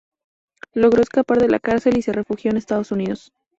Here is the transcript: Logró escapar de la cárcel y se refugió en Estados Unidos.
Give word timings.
Logró 0.73 1.03
escapar 1.03 1.37
de 1.39 1.47
la 1.47 1.59
cárcel 1.59 1.95
y 1.95 2.01
se 2.01 2.11
refugió 2.11 2.49
en 2.49 2.57
Estados 2.57 2.91
Unidos. 2.91 3.31